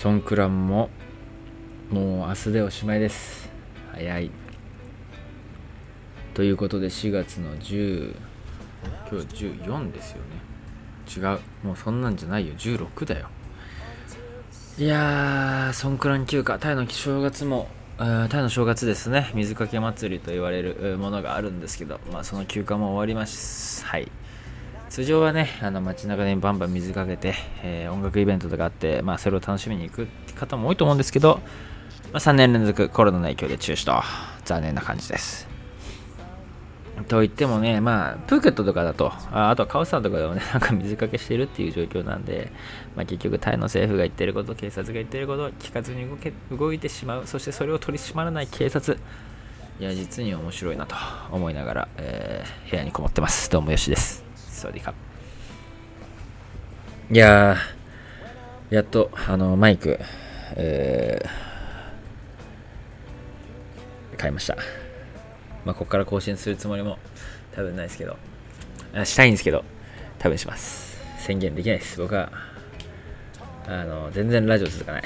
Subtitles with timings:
[0.00, 0.88] ソンクランも
[1.90, 3.50] もう明日でおしまいです。
[3.92, 4.30] 早い。
[6.32, 8.16] ということで4月の10
[9.10, 10.24] 今日14ですよね。
[11.14, 11.40] 違う。
[11.62, 12.54] もうそんなんじゃないよ。
[12.54, 13.28] 16だよ。
[14.78, 16.58] いやーソンクラン休暇。
[16.58, 19.30] タイの正月もタイの正月ですね。
[19.34, 23.84] 水かけ祭りと言われるものがあるんですけど、まあ、その休暇も終わります。
[23.84, 24.10] はい。
[24.90, 31.40] 通常はねあの街中でバンバン水かけて、えー、音楽イベントとかあって、まあ、それを楽しみに行く方も多いと思うんですけど、
[32.12, 34.02] まあ、3年連続コロナの影響で中止と
[34.44, 35.48] 残念な感じです
[37.08, 42.52] といってもね、まあ、プーケットとかだと、ああとはカオサンとかでもね、 なんか水かけしてるっていう状況なんで、
[42.94, 48.98] まあ、結局、タイの政府が言ってること、警察が言ってること聞かずに動け動いてしまう、そしてそれを取り締まらない警察、
[49.80, 50.94] いや、実に面白いなと
[51.30, 53.48] 思いながら、えー、部屋にこもってます。
[53.50, 54.29] どうもよしです。
[54.60, 54.92] サワディカ
[57.10, 59.98] いやー、やっと、あの、マイク、
[60.54, 64.56] えー、買いました。
[65.64, 66.98] まあ、ここから更新するつもりも
[67.52, 68.16] 多分ないですけど、
[69.04, 69.64] したいんですけど、
[70.18, 71.00] 多分します。
[71.18, 71.98] 宣言できないです。
[71.98, 72.30] 僕は、
[73.66, 75.02] あの、全然ラジオ続かない。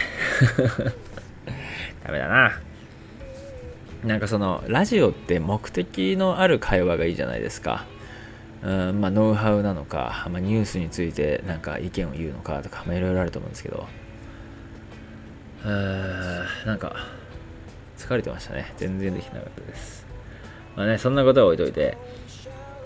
[2.05, 2.61] ダメだな。
[4.05, 7.87] なんかその、ラジオって目的のある会話がいいじゃないですか。
[8.65, 13.87] うんまあ、ノウハウなのか、まあ、ニュースについてなんか意見を言うのかとか、まあ、いろいろあると思うんですけど、
[15.65, 16.97] うーなんか
[17.99, 18.73] 疲れてましたね。
[18.79, 20.07] 全然できなかったです。
[20.77, 21.99] まあね、そんなことは置いといて、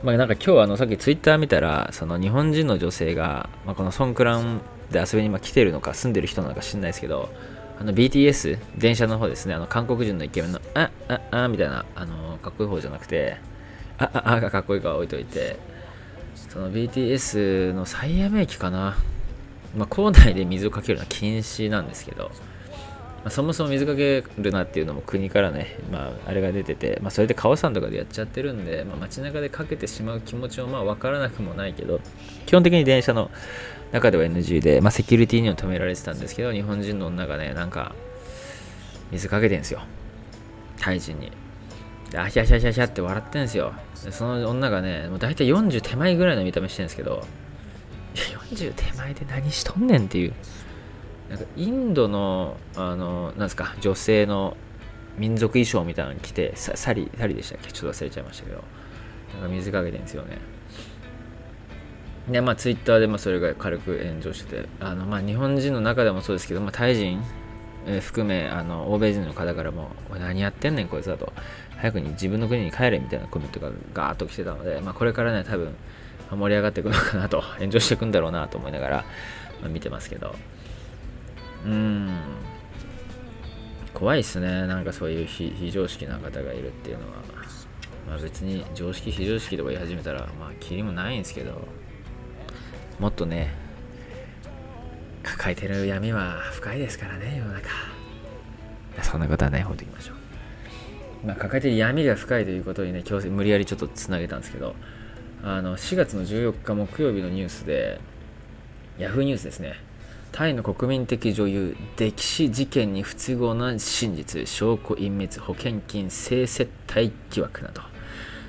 [0.03, 7.29] まあ、なんか今日あのさっきツイッター見たら、その日本人の女性が、まあ、このソンクランで遊びに来てるのか住んでる人なのか知んないですけど、
[7.81, 13.39] あの BTS、電車の方ですね、あの韓国人のイケメンの、あ、あ、あ、みたいな、あの、かっこいい方じゃなくて、
[13.99, 15.59] あ、あ、あがかっこいいかは置いといて、
[16.49, 18.97] その BTS の最ヤメ駅かな、
[19.77, 22.31] まあ、校内で水をかけるのは禁止なんですけど、ま
[23.27, 32.01] あ、そもそも水かけるなっていうのも国からね、まあ、あれが出てて、まあ、それで川さんとかでやっちゃってるんで、まあ、街中でかけてしまう気持ちもまあ分からなくもないけど、
[32.47, 33.31] 基本的に電車の
[33.93, 37.95] 中では NG で、まあ、セキュリティには止められてたんですけど、日本人の女がね、なんか、
[39.11, 39.83] 水かけてんですよ。
[40.79, 41.33] タイ人に。
[42.11, 43.73] で、あひゃひゃひゃひゃって笑ってんですよ。
[43.95, 47.23] その女がね、もう大体40手前ぐらいの見た目してるんですけど、
[48.15, 50.33] いや、40手前で何しとんねんっていう。
[51.29, 54.57] なんかインドの、あの、なんですか、女性の
[55.19, 57.71] 民族衣装みたいなの着て、サリ、サリでしたっけ？
[57.71, 58.65] ちょっと忘れちゃいましたけど、
[59.35, 60.39] なんか水かけてんですよね。
[62.31, 67.23] で、まあ、ツイッターでまあそれが軽く炎上してて、あのまあ、日本人の中でもそうですけど、まあ、タイ人、
[67.87, 71.33] え、含めあの欧米人の方からも、何やってんねん、こいつだと。
[71.81, 75.75] 早くに自分の国に帰れみたいなコメントがガーッと来てたので、まあ、これからね、多分
[76.31, 78.97] 盛り上がっていくのかなと、 炎上していくんだろうなと思いながら、
[79.61, 80.35] まあ、見てますけど、
[81.65, 82.11] うーん、
[83.95, 87.29] 怖いっすね、なんかそういう非常識な方がいるっていうのは。
[88.09, 91.69] まあ、別に常識、非常識とか言い始めたら、まあ、キリもないんですけど、
[92.99, 93.55] もっとね、
[95.23, 97.69] 抱えてる闇は深いですからね、世の中。
[99.03, 100.18] そんなことはね、ほっときましょう。
[101.25, 104.75] まあ、抱えてる闇が深いということにね、強制無理やりちょっとつなげたんですけど、
[105.43, 108.01] あの4月の14日木曜日のニュースで、
[108.99, 109.75] ヤフーニュースですね。
[110.33, 117.83] タイの国民的女優、溺死事件に不都合な真実、証拠隠滅、保険金性接待疑惑など。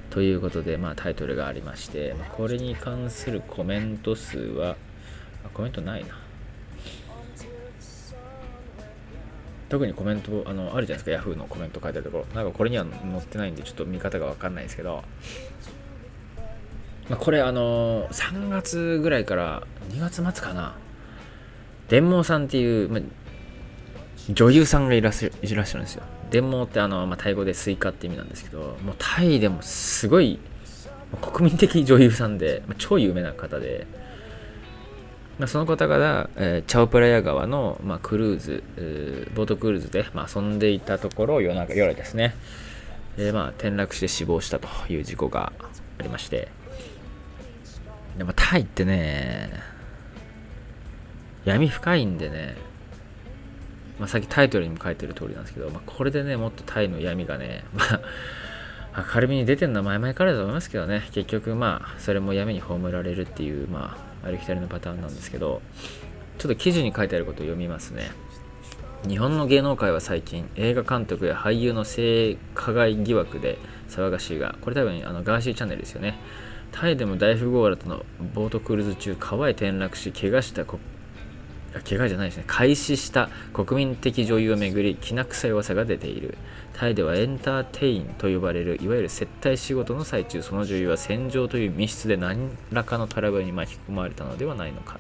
[0.09, 4.75] ということで、まあ、タイトルがありまして、これに関するコメント数は、
[5.53, 6.18] コメントないな。
[9.69, 12.35] 特にコメントあのあるじゃないですか、Yahoo のコメント書いてあるところ。
[12.35, 15.03] なんかこれには載ってないんで、ちょっと見方がわかんないですけど、
[17.09, 20.75] まあ、これあの3月ぐらいから2月末かな、
[21.87, 23.01] 電毛さんっていう、まあ、
[24.29, 26.03] 女優さんがいらっしゃるんですよ。
[26.29, 30.39] แตงโม ってあの、まあ、タイ語でスイカって意味なんですけど、もうタイでもすごい
[31.21, 33.87] 国民的女優さんで、まあ、超有名な方で、
[35.39, 42.35] まあ、その方が、えー、チャオプラヤ川の、まあ、クルーズ、えー、ボートクルーズで、まあ、遊んでいたところ夜中夜ですね、
[43.17, 45.53] えー、まあ、転落して死亡したという事故が
[45.97, 46.49] ありまして。
[48.17, 49.49] でもタイってね
[51.45, 52.57] 闇深いんでね、
[53.97, 58.01] まあ、さっきタイトルにも書いてる通りなんですけど、まあ、これでねもっとタイの闇がね、まあ、
[58.95, 61.07] 明るみに出てるのは前々からだと思いますけどね。
[61.11, 65.61] 結局まあそれも闇に葬られるっていうまあありきたりのパターンなんですけど
[66.37, 68.11] ちょっと記事に書いてあることを読みますね。
[69.07, 73.57] 日本の芸能界は最近映画監督や俳優の性加害疑惑で
[73.87, 76.17] 騒がしいがこれ多分あのガーシーチャンネルですよね。
[76.71, 78.05] タイでも大富豪らとの
[78.35, 80.65] ボートクルーズ中川へ転落し怪我した
[81.83, 82.43] 怪我じゃないですね。
[82.47, 86.37] 開始した国民的女優をめぐりきな臭い噂が出ている。
[86.73, 94.99] タイではエンターテインと呼ばれるいわゆる接待仕事の最中その女優は戦場という密室で何らかのトラブルに巻き込まれたのではないのか。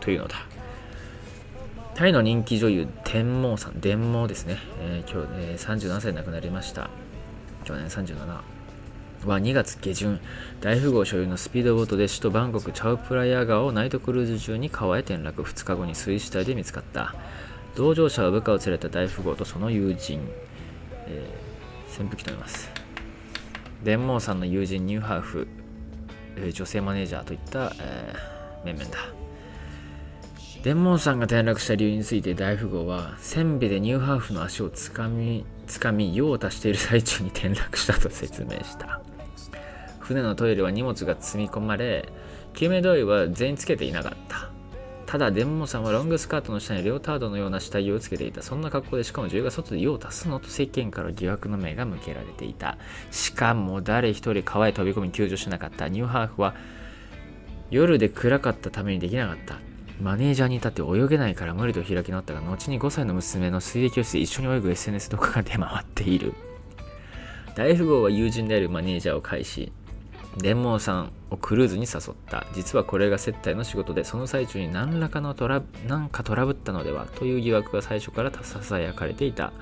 [0.00, 0.36] というのだ。
[1.94, 3.80] タイの人気女優天毛さん。
[3.80, 6.88] 電毛ですね、えー、今日、え、37歳で亡くなりました。
[7.64, 8.40] 去年37
[9.26, 10.20] は2月下旬、
[10.60, 17.14] 大富豪所有のスピードボートで首都バンコクチャウプラヤ川をナイトクルーズ中に川へ転落、2日後に水死体で見つかった。
[17.76, 20.20] 同乗者は部下を連れた大富豪とその友人、
[21.06, 22.70] えー、扇風機と言います。
[23.84, 25.48] 電毛さんの友人ニューハーフ、
[26.36, 28.98] えー、女性マネージャーといった、えー、面々だ。
[30.62, 39.00] 電毛さんが転落した理由について大富豪は、船尾でニューハーフの足をつかみ、つかみ、用を足している最中に転落したと説明した。
[40.10, 42.08] 船のトイレは荷物が積み込まれ、
[42.54, 44.50] 救命胴衣は全員つけていなかった。
[45.06, 48.42] ただ、デンモさんはロングスカートの下にレオタードのような下着をつけていた。
[48.42, 52.76] そんな格好で、しかも女優が外で用を足すのと世間から疑惑の目が向けられていた。
[53.12, 55.88] しかも、誰一人川へ飛び込み救助しなかった。
[55.88, 56.56] ニューハーフは、
[57.70, 59.58] 夜で暗かったためにできなかった。
[60.00, 66.34] マネージャーに至って泳げないから無理と開き直ったが、後に5歳の娘の水泳教室で一緒に泳ぐ SNS 動画が出回っている。
[67.56, 69.72] 大富豪は友人であるマネージャーを介し、
[70.36, 72.46] 電毛さんをクルーズに誘った。
[72.54, 79.52] 実はこれが接待の仕事でその最中に何らかのトラ何かトラブったのではという疑惑が最初からささやかれていた。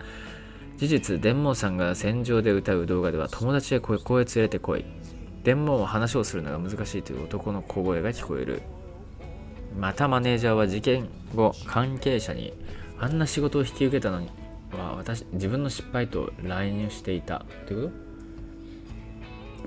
[0.77, 4.85] 事実電毛さんが戦場で歌う動画では友達へここへ連れてこい。
[5.43, 8.63] 電毛は話をするのが難しいという男の小声が聞こえる。
[9.79, 12.53] またマネージャーは事件後関係者に
[12.99, 14.29] あんな仕事を引き受けたのに
[14.73, 18.08] は私自分の失敗と来入していたということ？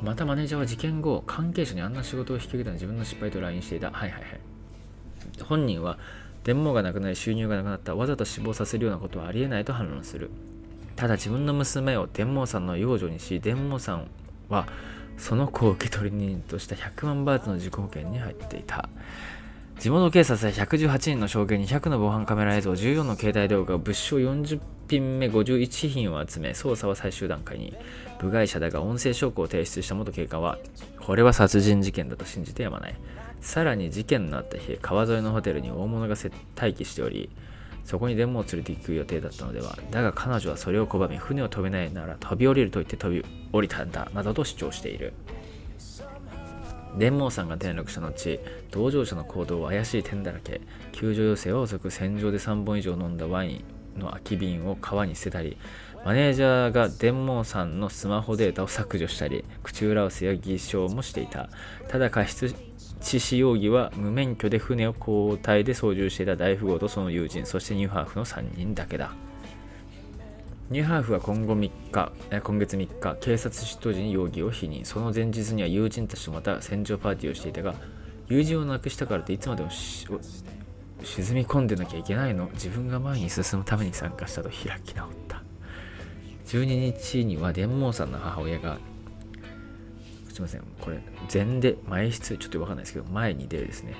[0.02, 3.92] またマネージャーは事件後、関係者にあんな仕事を引き受けたの自分の失敗と LINE していた。
[3.92, 4.40] はいはいはい。
[5.44, 6.00] 本人は、
[6.44, 7.96] 電網がなくなり収入がなくなった。
[7.96, 10.32] わざと死亡させるようなことはありえないと反論する。
[10.96, 14.08] ただ自分の娘を電網さんの養女にし、電網さん
[14.50, 14.68] は
[15.18, 18.90] その子を受け取り人とした100万バーツの自己保険に入っていた。
[19.82, 27.76] 地元警察は118人の証言に100の防犯カメラ映像、14の携帯動画、物証40品目51品を集め、捜査は最終段階に。
[28.20, 30.60] 部外者だが音声証拠を提出した元警官は、
[31.04, 32.96] これは殺人事件だと信じてやまない。
[33.40, 37.32] さらに事件のあった日、川沿いのホテルに大物が待機しており、
[37.84, 39.80] そこにデモを連れて行く予定だったのでは。
[39.90, 45.14] だが彼女はそれを拒み、船を飛べないなら飛び降りると言って飛び降りたんだ、などと主張している。
[46.98, 48.40] 電網さんが転落した後、
[48.72, 50.62] 同乗者の行動は怪しい点だらけ。
[50.92, 53.64] 救助要請は遅く、戦場で3本以上飲んだワイ
[53.98, 55.58] ンの空き瓶を川に捨てたり、
[56.04, 61.50] マネージャーが電網さんのスマホデータを削除したり、口裏合わせや偽証もしていた。
[61.88, 62.56] ただ過失
[63.00, 69.14] 致死容疑は無免許で船を交代で操縦していた大富豪とその友人、そしてニューハーフの3人だけだ。
[70.72, 74.86] ニューハーフは今後3日、今月3日、警察出頭時に容疑を否認。
[74.86, 77.76] その前日には友人たちとまた戦場パーティーをしていたが、
[78.30, 82.50] 友人を亡くしたからっていつまでも沈み込んでなきゃいけないの？
[82.54, 85.44] 自分が前に進むために参加したと開き直った。
[86.46, 88.78] 12日には電網さんの母親が、
[90.32, 91.02] すいません、これ、
[91.34, 93.96] 前で、前室、ちょっとわかんないですけど、前に出るですね。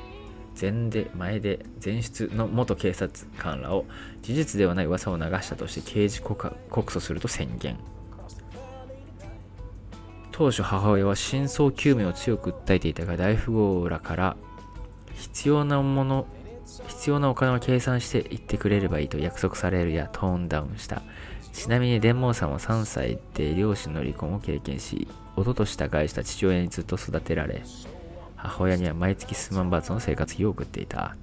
[0.60, 3.86] 前で前で前出の元警察官らを
[4.22, 7.78] 事実ではない噂を流したとして刑事告訴すると宣言。
[10.32, 14.38] 当初母親は真相究明を強く訴えていたが大富豪らから
[15.14, 16.26] 必要なもの
[16.88, 21.02] 必要なお金を計算して言ってくれればいいと約束されるやトーンダウンした。
[21.52, 27.62] ちなみに電毛さんは3歳で両親の離婚を経験し、弟とした返した父親にずっと育てられ、
[28.44, 31.16] 母親には毎月数万バーツの生活費を送っていた。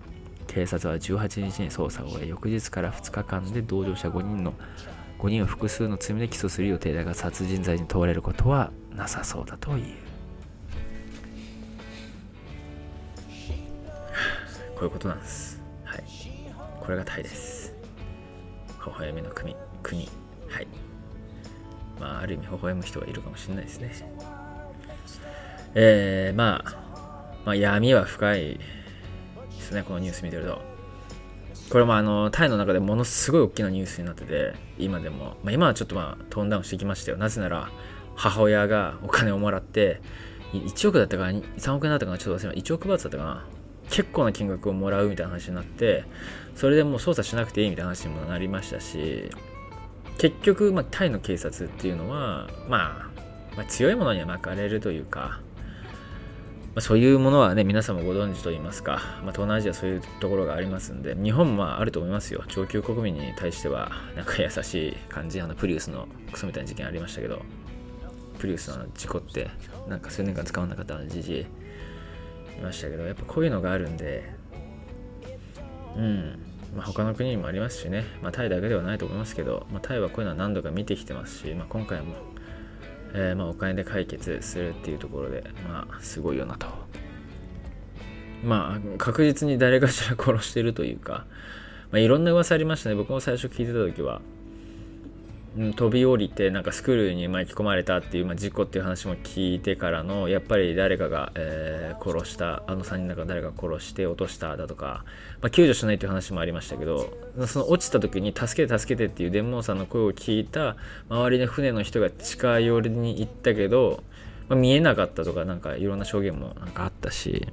[0.46, 4.54] 警察は18日に捜査を終え、翌日から2日間で同乗者5人の
[5.18, 9.84] 5人を複数の罪で起訴する予定だが、殺人罪に問われることはなさそうだという。
[14.75, 15.60] こういうことなんです。
[15.84, 16.04] はい。
[16.80, 17.75] これがタイです。
[18.87, 19.56] 微笑みの国。
[19.82, 20.08] 国。
[20.48, 20.68] はい。
[21.98, 23.92] まあ、ある意味微笑む人がいるかもしれないですね。
[25.75, 26.88] えー、まあ、
[27.45, 28.61] まあ、闇は深いで
[29.61, 30.61] すね、このニュース見てると。
[31.71, 37.18] これもあの、タイの中でものすごい大きなニュースになってて、今でも、まあ、今はちょっとまあ、トーンダウンしてきましたよ。
[37.18, 37.71] なぜなら、
[38.14, 40.00] 母親がお金をもらって、
[40.52, 43.47] 1億だったかな、3億円だったかな、ちょっと忘れま1億バーツだったかな。
[43.90, 46.04] 結構な金額をもらうみたいな話になって、
[46.54, 49.30] それでもう捜査しなくていいみたいな話にもなりましたし、
[50.18, 55.40] 結局、まあ、タイの警察っていうのは、まあ、まあ、強いものには巻かれるというか、
[56.78, 58.92] あ、そういうものはね、皆さんもご存知と言いますか、
[59.23, 62.44] まあ、東南アジアそういうところがありますんで、日本もああると思いますよ。
[62.49, 67.42] 上級国民に対しては、なんか優しい感じ、あのプリウスのクソみたいな事件ありましたけど、
[68.38, 69.50] プリウスの事故って、
[69.88, 71.40] なんか数年間使わなかったじじい
[72.58, 74.30] いましたけど、やっぱこういうのがあるんで、
[75.97, 76.38] うん、
[76.76, 82.14] まあ、他の国にもありますしね、まあ、タイだけではないと思いますけど、まあ、タイはこういうのは何度か見てきてますし、まあ、今回も、
[83.14, 86.66] えー、まあお金で解決するっていうところで、まあ、すごいよなと。
[88.44, 91.26] まあ、確実に誰かしら殺してるというか、
[91.90, 92.94] まあ、いろんな噂ありましたね。
[92.94, 94.20] 僕も最初聞いてた時は、
[95.56, 105.04] 飛び降りてなんかスクールに巻き込まれたっていう、まあ、事故っていう話も聞いてからのやっぱり誰かが、えー、殺したあの3人の中誰か殺して落としただとか、
[105.40, 110.76] まあ、救助しないっていう話もありましたけどその落ちた時に助けて助けてっていう伝聞さんの声を聞いた
[111.08, 114.04] 周りの船の人が近寄りに行ったけど、
[114.48, 117.48] まあ、見えなかったとかなんかいろんな証言もなんかあったし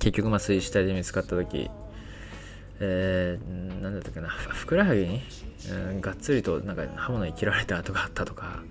[0.00, 1.70] 結局まあ水死体で見つかった時
[2.80, 5.22] えー、なんだったっけなふくらはぎに
[5.70, 8.62] うん、がっつりとなんか刃物に切られた跡があったとか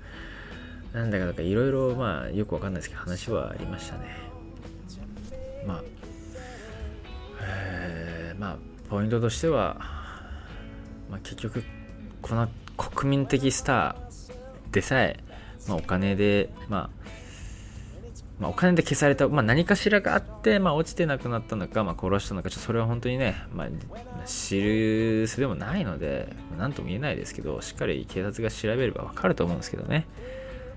[0.92, 4.08] なんだかなんかいろいろまあよくわかんないですけど話はありましたね。
[5.68, 5.84] まあ
[7.42, 8.58] えー、まあ
[8.90, 9.78] ポイントとしては、
[11.12, 11.64] まあ、結局
[12.24, 15.24] この国民的スターでさえ、
[15.68, 16.99] まあ、お金でまあ
[18.40, 23.68] まあ、お金で消された、まあ、何かしらがあって、まあ、落ちてなくなったのか、まあ、殺したのか、ちょっとそれは本当にね、まあ、
[24.26, 30.08] 知るすでもないので、何とも言えないですけど、しっかり警察が調べればわかると思うんですけどね。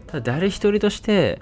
[0.09, 1.41] ただ、誰一人として、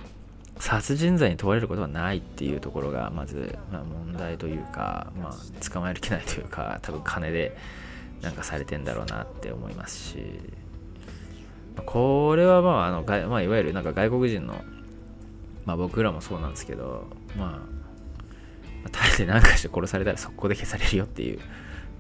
[0.59, 7.57] 殺人罪に問われることはないっていうところが、まず、まあ、問題というか、まあ、捕まえる気ないというか、多分金で
[8.21, 10.19] なんかされてんだろうなって思いますし、
[11.87, 14.63] これはまあ、あのまあ、いわゆるなんか外国人の
[15.71, 17.07] まあ僕らもそうなんですけど、
[17.39, 17.63] ま
[18.85, 21.39] あ、タイで何かして殺されたら速攻で消されるよっていう。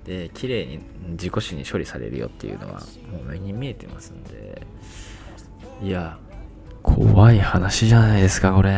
[0.05, 0.81] で、綺麗に
[1.17, 2.81] 事故死に処理されるよっていうのは
[3.13, 4.67] もう目に見えてますんで、
[5.83, 6.19] いや、
[6.83, 8.77] 怖い話じゃないですか、これ。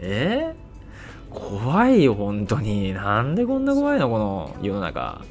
[0.00, 0.54] え？
[1.30, 2.92] 怖いよ、本当に。
[2.92, 5.24] なんでこんな怖いの、この世の中。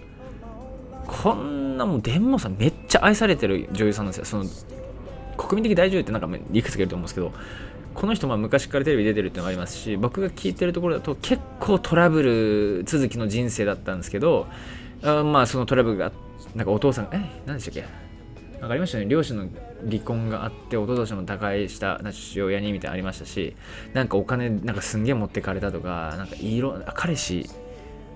[1.06, 4.26] こんなもう、デンモさんめっちゃ愛されてる女優さんなんですよ。
[4.26, 4.46] その、
[5.38, 7.32] 国民的大女優ってなんかいくつかいると思うんですけど、
[7.94, 14.48] この人も昔からテレビ出てるってのもありますし僕が聞いてるところだと結構トラブル続きの人生だったんですけど
[15.04, 16.12] あまあそのトラブルが
[16.56, 17.86] なんかお父さんえ何でしたっけ？
[18.60, 19.06] なんかりましたね。
[19.08, 19.50] 両親の
[19.90, 23.56] 離婚があって弟ととしも他界した父親にみたいなのありましたし
[23.94, 27.50] なんかお金なんかすんげえ持ってかれたとかなんかいろ彼氏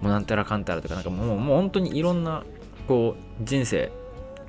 [0.02, 2.46] もなんたらかんたらとかなんかもうもう本当にいろんな
[2.88, 3.92] こう人生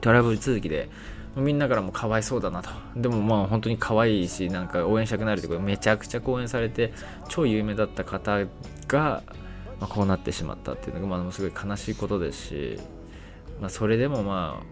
[0.01, 0.89] トラブル続きで
[1.37, 2.71] みんなからもかわいそうだなと。
[2.97, 5.61] でもまあ本当に可愛いしなんか応援したくなるってこと。
[5.61, 6.93] めちゃくちゃ応援されて
[7.29, 8.45] 超有名だった方
[8.87, 9.23] が、
[9.81, 12.79] まあ、こうなってしまったっていうのが、まあ、すごい悲しいことですし、
[13.61, 14.63] まあ、それでもま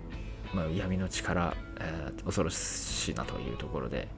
[0.52, 4.08] あ、まあ、闇の力、えー、恐ろしいなというところで、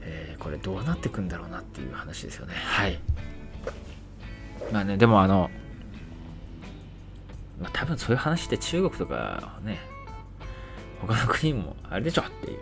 [0.00, 2.54] えー、これどうなっていくんだろうなっていう話ですよね。
[2.54, 2.98] はい。
[4.72, 5.50] まあねでもあの
[7.60, 9.78] まあ、多分そういう話って中国とかね
[11.06, 12.58] 他の国もあれでしょっていう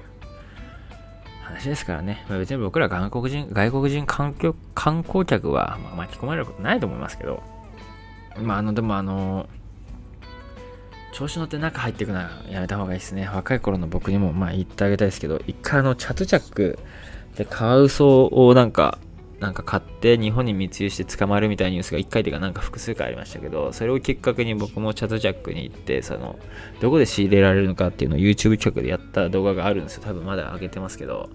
[1.43, 2.25] 話ですからね。
[2.29, 4.35] まあ、別に僕ら外国人、外国人観
[4.75, 7.43] 観光客は巻き込まれることないと思いますけど、
[8.41, 9.49] まあ、あの、でもあの、
[11.13, 13.29] 調子乗って中入っていくのはやめた方がいいですね。
[13.33, 16.79] 若い頃の僕にもまあ言ってあげたいですけど、一回あの、チャトチャック
[17.37, 18.99] でカワウソをなんか
[19.43, 26.39] なんか買って日本に密輸して捕まるみたいなニュースが1回というかなんか複数回ありましたけど、それをきっかけに僕もチャットジャックに行って、その、
[26.81, 30.03] どこで仕入れられるのかっていうのを YouTube 企画でやった動画があるんですよ。
[30.05, 31.29] 多分まだ上げてますけど、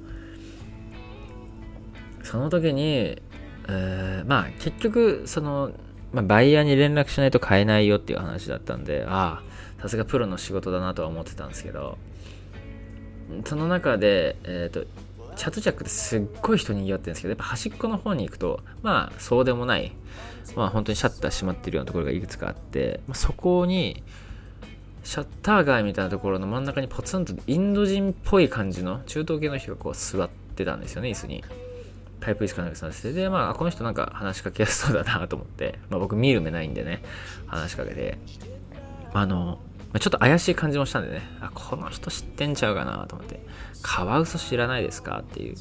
[2.24, 3.22] その時に、
[3.68, 5.72] えー、まあ結局、その、
[6.14, 9.42] まあ、バイヤーに連絡しないと買えないよっていう話だったんで、あ
[9.78, 11.98] あ、さすがプロの仕事だなとは思ってたんですけど、
[13.44, 14.86] その中で、えっ、ー、と、
[15.38, 19.92] チャットジャックってすっごい人にぎわってるんですけど、やっぱ端っこの方に行くと、まあそうでもない、
[20.56, 24.04] まあ本当にシャッター閉まってるようなところがいくつかあって、まあ、そこに、
[25.04, 31.44] シャッター街みたいなところの真ん中にポツンとインド人っぽい感じの中東系の人がこう座ってたんですよね、椅子に。
[32.20, 33.14] タイプ椅子かなんかさせて。
[33.14, 37.04] で、まあ、この人なんか話しかけやすそうだなと思って、まあ僕見る目ないんでね、
[37.46, 38.18] 話しかけて、
[39.14, 39.60] あの、
[39.94, 43.40] まちょっと怪しい感じもしたんでね、あ、この人知ってんちゃうかなと思って、
[43.82, 45.56] カワウソ知らないですかっていう、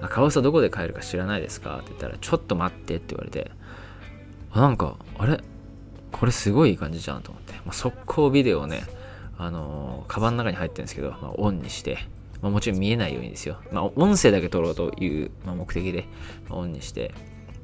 [0.00, 3.50] あカワウソどこで飼えるか知らないですかって言ったら、ちょっと待ってって言われて、
[4.50, 5.40] あ、なんか、あれ？
[6.10, 8.82] これすごいいい感じじゃんと思って、まあ、速攻ビデオをね、
[9.36, 11.98] あのー、カバンの中に入ってるんですけど、まあ、オンにして、
[12.40, 13.58] まあ、もちろん見えないようにですよ。
[13.72, 16.06] まあ、音声だけ撮ろうという、まあ、目的で、
[16.48, 17.12] まオンにして、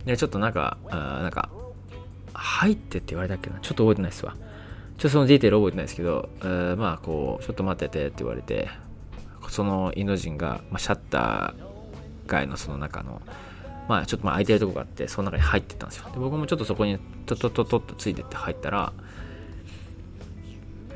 [0.04, 1.48] で、ちょっとなんか、あなんか、
[2.34, 3.60] 入ってって言われたっけな？
[3.60, 4.36] ちょっと覚えてないですわ。
[4.98, 8.68] ちょっとそのディテール覚えてないですけど、えー、まあ、こう、ちょっと待っててって言われて、
[9.48, 11.64] そのインド人が、まあ、シャッター
[12.26, 13.20] 街のその中の、
[13.88, 16.08] まあ、ちょっとまあ空いてるとこがあって、その中に入ってったんですよ。
[16.12, 18.92] で僕もちょっとそこにトトトトッとついてって入ったら、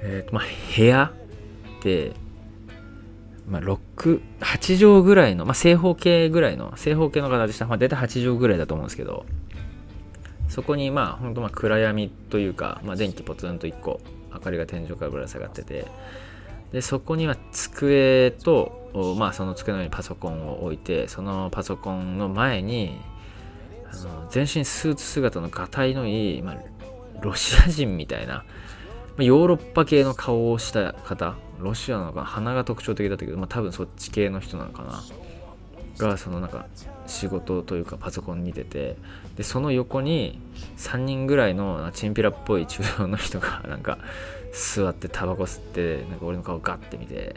[0.00, 0.44] えーとまあ、
[0.76, 1.12] 部屋
[1.82, 2.12] で、
[3.48, 9.26] まあ、6、8畳ぐらいの、まあ、正方形ぐらいの、正方形の形した、まあ、大体8畳ぐらいだと思うんですけど、
[10.48, 14.00] そこにまあ、本当まあ暗闇というか、まあ、電気ポツンと1個、
[14.32, 15.86] 明かりが天井からぶら下がってて、
[16.72, 22.98] で、そこには机と、まあ、その机の上にパソコンを置いて、そのパソコンの前に、
[23.90, 26.56] あの全身スーツ姿のがたいのいい、まあ、
[27.20, 28.44] ロシア人みたいな、
[29.18, 35.02] ヨーロッパ系の顔をした方、ロシアのかな鼻が特徴的だったけど、まあ、多分そっち系の人なのかな。
[35.98, 36.66] が、そのなんか、
[37.06, 38.96] 仕事というかパソコンに出て、
[39.38, 40.40] で、その横に
[40.78, 43.98] 3人ぐらいのチンピラっぽい中央の人が、 なんか、
[44.52, 47.36] 座ってタバコ吸って、なんか俺の顔ガッて見て、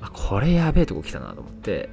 [0.00, 1.88] あ、これやべえとこ来たなと思って、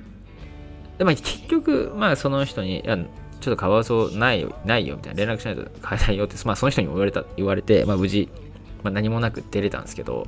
[0.97, 8.29] で、まあ結局、まあその人に、いや、ちょっとカワウソないよ、ないよみたいな連絡しないと買えないよって、まあその人に言われた、言われて、まあ無事、
[8.81, 10.25] まあ、何もなく出れたんですけど、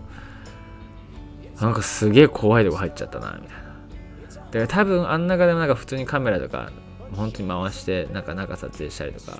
[1.60, 3.64] なんかすげえ怖いとこ入っちゃったな、みたいな。
[3.64, 6.70] だから多分あん中でもなんか普通にカメラとか、
[7.15, 9.38] 本当に回して、なんか中撮影したりとか、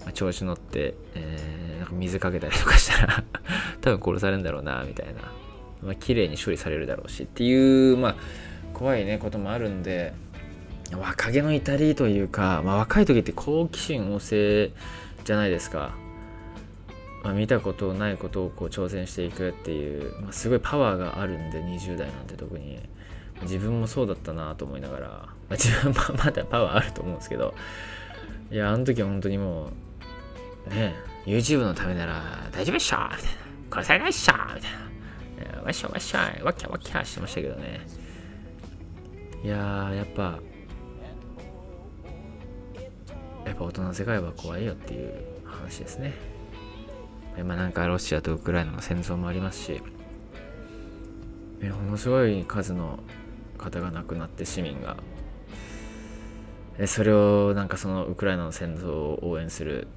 [0.00, 3.24] まあ、調子乗って、えー、なんか水かけたりとかしたら
[3.80, 5.32] 多分殺されるんだろうな、みたいな。
[5.82, 8.16] まあ、綺麗に処理されるだろうしっていう、まあ、
[8.72, 10.12] 怖いね、こともあるんで、
[10.96, 14.70] 若気の至りというか、まあ、若い時って好奇心旺盛
[15.24, 15.94] じゃないですか。
[17.22, 22.80] まあ、見たことないことをこう挑戦していくっていう、まあ、すごいパワーがあるんで20代なんて特に
[23.42, 27.54] 自分もそうだったなと思いながら、まあ、自分はまだパワーあると思うんですけど
[28.50, 29.70] いやあの時は本当にも
[30.66, 30.94] うね
[31.26, 33.42] YouTube のためなら大丈夫っしょみたいな。
[33.72, 34.70] 殺されないっしょみたい
[35.54, 35.62] な。
[35.62, 37.80] わっしょわっしょわきゃわきゃしてましたけどね。
[39.44, 40.38] いやーやっぱ
[43.44, 46.12] やっぱ大人の世界は怖いよっていう話ですね。
[47.44, 49.80] まあ、なんかロシアとウクライナの戦争もありますし、
[51.62, 53.00] ものすごい数の
[53.62, 54.96] 方が亡くなって市民が。
[56.86, 59.88] それをなんかそのウクライナの戦争を応援する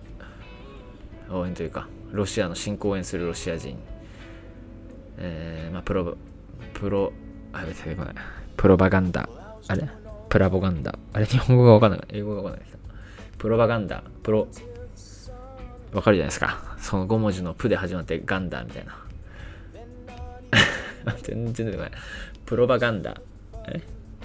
[1.29, 3.77] 応援というかロシアの侵攻を応援するロシア人、
[5.17, 6.17] えー、まあプロ
[6.73, 7.13] プロ
[7.53, 8.15] あれ出てこない。
[8.57, 9.29] プロパガンダ。
[9.67, 9.89] あれ？
[10.29, 10.97] プラボガンダ。
[11.13, 11.25] あれ？
[11.25, 12.01] 日本語がわかんない。
[12.09, 12.69] 英語がわかんない
[13.37, 14.03] プロパガンダ。
[14.23, 14.47] プロ
[15.93, 16.75] わかるじゃないですか。
[16.77, 18.97] その5文字のプで始まってガンダみたいな。
[21.23, 21.91] 全然出てこない。
[22.45, 23.21] プロパガンダ。
[23.67, 23.81] え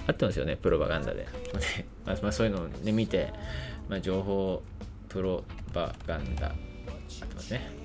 [0.07, 1.27] 合ってますよねプロパガンダで、
[2.05, 3.31] まあ、そういうのを、ね、見て、
[3.89, 4.63] まあ、情報
[5.09, 6.47] プロパガンダ。
[6.47, 7.81] 合ってますね。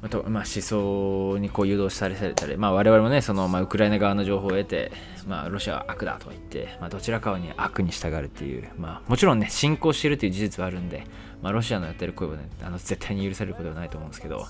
[0.00, 4.92] まあ、まあ、思想にこう誘導されたり、まあ、我々もねその、まあ、ウクライナ側の情報を得て、
[5.26, 11.04] まあ、ロシアは悪だと言って、まあ、どちらかに悪に従うっていう、まあ、もちろんね侵攻しているという事実はあるんで、
[11.42, 14.46] まあ、ロシアのやってる声はねあの絶対に許されることはないと思うんですけど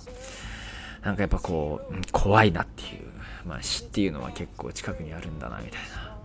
[1.03, 3.08] なんかやっぱこう怖いなっていう、
[3.49, 6.17] まあ、死っていうのは結構近くにあるんだなみたいな。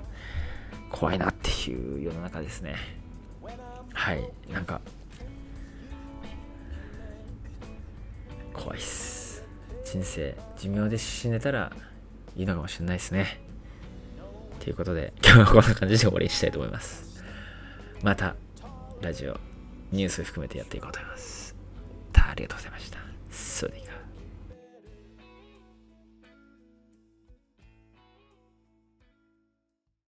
[0.91, 2.75] 怖いなっていう世の中ですね。
[3.93, 4.29] はい。
[4.51, 4.81] なんか
[8.53, 9.43] 怖いっす。
[9.85, 11.71] 人生寿命で死ねたら
[12.35, 13.39] いいのかもしれないですね。
[14.59, 17.23] ということで今日はこんな感じで終わりにしたいと思います。
[18.01, 18.35] また
[19.01, 19.39] ラジオ
[19.91, 21.55] ニュース含めてやっていこうと思います。
[22.15, 22.82] ありがとうございました。